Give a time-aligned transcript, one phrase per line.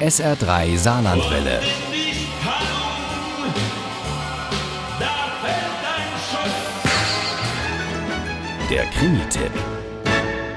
[0.00, 1.60] SR3 Saarlandwelle.
[8.68, 9.52] Der Krimi-Tipp.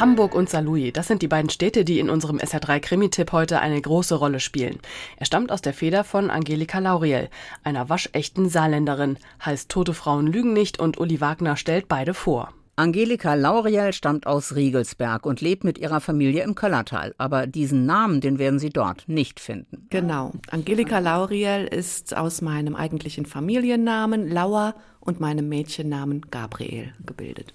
[0.00, 3.80] Hamburg und Saarlouis, das sind die beiden Städte, die in unserem SR3 Krimi-Tipp heute eine
[3.80, 4.80] große Rolle spielen.
[5.16, 7.30] Er stammt aus der Feder von Angelika Lauriel,
[7.62, 12.52] einer waschechten Saarländerin, heißt Tote Frauen lügen nicht und Uli Wagner stellt beide vor.
[12.80, 17.14] Angelika Lauriel stammt aus Riegelsberg und lebt mit ihrer Familie im Köllertal.
[17.18, 19.86] Aber diesen Namen, den werden Sie dort nicht finden.
[19.90, 20.32] Genau.
[20.50, 27.52] Angelika Lauriel ist aus meinem eigentlichen Familiennamen Lauer und meinem Mädchennamen Gabriel gebildet.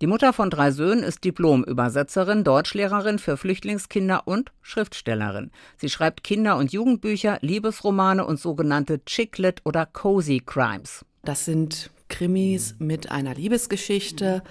[0.00, 5.52] Die Mutter von drei Söhnen ist Diplomübersetzerin, Deutschlehrerin für Flüchtlingskinder und Schriftstellerin.
[5.76, 11.05] Sie schreibt Kinder- und Jugendbücher, Liebesromane und sogenannte Chicklet oder Cozy Crimes.
[11.26, 14.44] Das sind Krimis mit einer Liebesgeschichte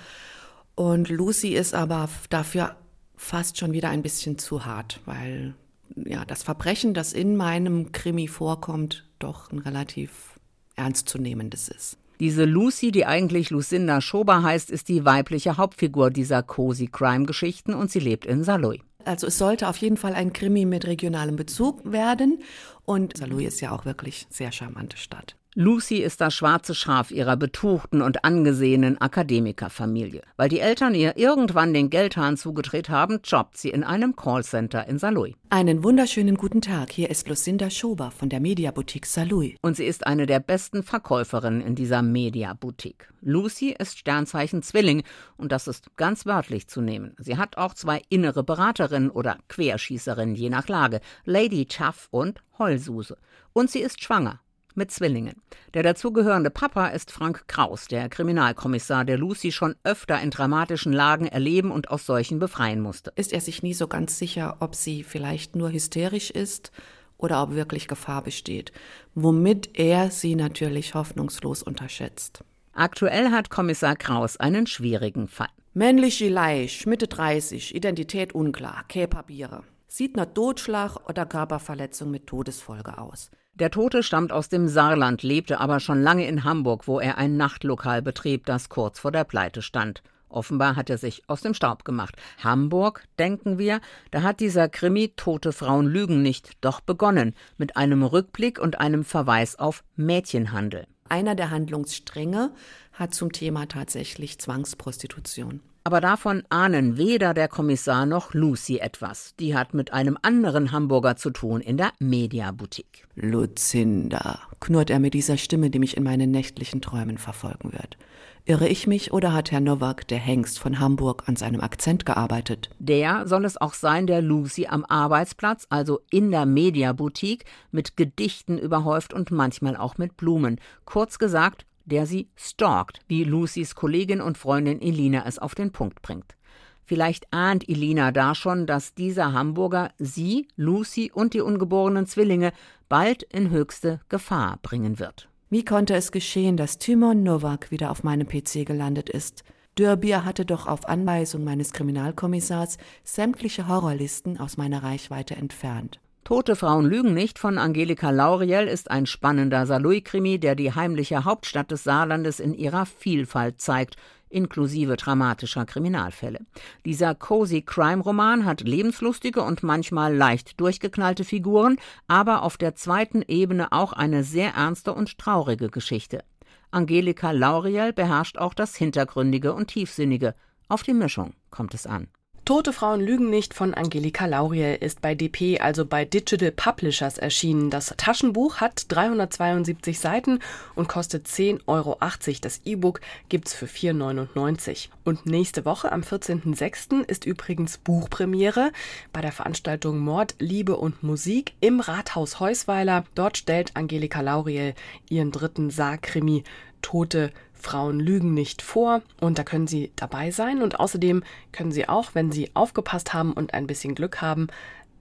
[0.76, 2.76] und Lucy ist aber dafür
[3.16, 5.56] fast schon wieder ein bisschen zu hart, weil
[5.96, 10.38] ja, das Verbrechen, das in meinem Krimi vorkommt, doch ein relativ
[10.76, 11.98] ernstzunehmendes ist.
[12.20, 17.74] Diese Lucy, die eigentlich Lucinda Schober heißt, ist die weibliche Hauptfigur dieser Cozy Crime Geschichten
[17.74, 18.82] und sie lebt in Saloy.
[19.06, 22.42] Also es sollte auf jeden Fall ein Krimi mit regionalem Bezug werden
[22.84, 25.38] und Saloy ist ja auch wirklich sehr charmante Stadt.
[25.58, 30.22] Lucy ist das schwarze Schaf ihrer betuchten und angesehenen Akademikerfamilie.
[30.36, 35.00] Weil die Eltern ihr irgendwann den Geldhahn zugedreht haben, jobbt sie in einem Callcenter in
[35.00, 35.34] Saarlouis.
[35.50, 36.92] Einen wunderschönen guten Tag.
[36.92, 39.56] Hier ist Lucinda Schober von der Mediaboutique Saarlouis.
[39.62, 43.08] Und sie ist eine der besten Verkäuferinnen in dieser Mediaboutique.
[43.22, 45.04] Lucy ist Sternzeichen Zwilling
[45.38, 47.16] und das ist ganz wörtlich zu nehmen.
[47.18, 53.18] Sie hat auch zwei innere Beraterinnen oder Querschießerinnen, je nach Lage, Lady Chuff und Heulsuse.
[53.54, 54.42] Und sie ist schwanger
[54.76, 55.42] mit Zwillingen.
[55.74, 61.28] Der dazugehörende Papa ist Frank Kraus, der Kriminalkommissar, der Lucy schon öfter in dramatischen Lagen
[61.28, 63.12] erleben und aus solchen befreien musste.
[63.16, 66.72] Ist er sich nie so ganz sicher, ob sie vielleicht nur hysterisch ist
[67.18, 68.72] oder ob wirklich Gefahr besteht,
[69.14, 72.44] womit er sie natürlich hoffnungslos unterschätzt.
[72.74, 75.48] Aktuell hat Kommissar Kraus einen schwierigen Fall.
[75.74, 79.64] Männliche Leiche, Mitte 30, Identität unklar, keine Papiere.
[79.88, 83.32] Sieht nach Totschlag oder Körperverletzung mit Todesfolge aus.
[83.58, 87.38] Der Tote stammt aus dem Saarland, lebte aber schon lange in Hamburg, wo er ein
[87.38, 90.04] Nachtlokal betrieb, das kurz vor der Pleite stand.
[90.28, 92.18] Offenbar hat er sich aus dem Staub gemacht.
[92.44, 93.80] Hamburg, denken wir,
[94.12, 99.06] da hat dieser Krimi Tote Frauen lügen nicht doch begonnen, mit einem Rückblick und einem
[99.06, 100.86] Verweis auf Mädchenhandel.
[101.08, 102.52] Einer der Handlungsstränge
[102.92, 105.62] hat zum Thema tatsächlich Zwangsprostitution.
[105.88, 109.36] Aber davon ahnen weder der Kommissar noch Lucy etwas.
[109.40, 113.08] Die hat mit einem anderen Hamburger zu tun in der Mediaboutique.
[113.14, 117.98] Lucinda, knurrt er mit dieser Stimme, die mich in meinen nächtlichen Träumen verfolgen wird.
[118.46, 122.72] Irre ich mich oder hat Herr Nowak, der Hengst von Hamburg, an seinem Akzent gearbeitet?
[122.80, 128.58] Der soll es auch sein, der Lucy am Arbeitsplatz, also in der Mediaboutique, mit Gedichten
[128.58, 130.60] überhäuft und manchmal auch mit Blumen.
[130.86, 136.02] Kurz gesagt, der sie stalkt, wie Lucys Kollegin und Freundin Elina es auf den Punkt
[136.02, 136.36] bringt.
[136.84, 142.52] Vielleicht ahnt Elina da schon, dass dieser Hamburger sie, Lucy und die ungeborenen Zwillinge
[142.90, 145.28] bald in höchste Gefahr bringen wird.
[145.50, 149.44] Wie konnte es geschehen, dass Timon Nowak wieder auf meinem PC gelandet ist?
[149.78, 156.00] Dürbier hatte doch auf Anweisung meines Kriminalkommissars sämtliche Horrorlisten aus meiner Reichweite entfernt.
[156.26, 161.70] Tote Frauen lügen nicht von Angelika Lauriel ist ein spannender Saarlouis-Krimi, der die heimliche Hauptstadt
[161.70, 163.96] des Saarlandes in ihrer Vielfalt zeigt,
[164.30, 166.40] inklusive dramatischer Kriminalfälle.
[166.84, 171.78] Dieser Cozy Crime Roman hat lebenslustige und manchmal leicht durchgeknallte Figuren,
[172.08, 176.24] aber auf der zweiten Ebene auch eine sehr ernste und traurige Geschichte.
[176.72, 180.34] Angelika Lauriel beherrscht auch das Hintergründige und Tiefsinnige.
[180.70, 182.08] Auf die Mischung kommt es an.
[182.46, 187.72] Tote Frauen lügen nicht von Angelika Lauriel ist bei DP, also bei Digital Publishers erschienen.
[187.72, 190.38] Das Taschenbuch hat 372 Seiten
[190.76, 191.98] und kostet 10,80 Euro.
[192.42, 194.90] Das E-Book gibt's für 4,99.
[195.04, 197.04] Und nächste Woche am 14.06.
[197.06, 198.72] ist übrigens Buchpremiere
[199.12, 203.06] bei der Veranstaltung Mord, Liebe und Musik im Rathaus Heusweiler.
[203.16, 204.76] Dort stellt Angelika Lauriel
[205.10, 206.44] ihren dritten Saarkrimi
[206.86, 211.90] Tote Frauen lügen nicht vor und da können Sie dabei sein und außerdem können Sie
[211.90, 214.50] auch, wenn Sie aufgepasst haben und ein bisschen Glück haben,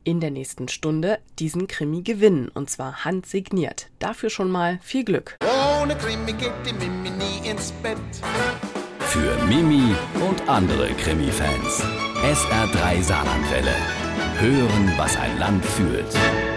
[0.02, 3.88] in der nächsten Stunde diesen Krimi gewinnen und zwar handsigniert.
[3.98, 5.36] Dafür schon mal viel Glück.
[5.82, 7.98] Ohne Krimi geht die Mimi nie ins Bett.
[9.00, 9.94] Für Mimi
[10.26, 11.84] und andere Krimi-Fans.
[12.22, 13.74] SR3 Saarlandwelle.
[14.38, 16.53] Hören, was ein Land fühlt.